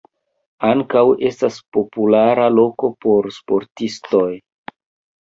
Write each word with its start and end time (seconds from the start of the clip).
Ankaŭ 0.69 1.03
estas 1.31 1.59
populara 1.79 2.49
loko 2.57 2.93
por 3.07 3.33
sportistoj. 3.39 4.29